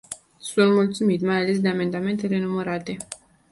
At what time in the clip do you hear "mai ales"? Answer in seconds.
1.21-1.59